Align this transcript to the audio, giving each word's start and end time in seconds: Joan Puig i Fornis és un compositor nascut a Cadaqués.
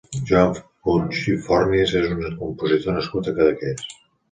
Joan 0.27 0.55
Puig 0.87 1.19
i 1.33 1.35
Fornis 1.49 1.95
és 2.01 2.09
un 2.17 2.25
compositor 2.41 2.99
nascut 2.99 3.33
a 3.33 3.37
Cadaqués. 3.39 3.89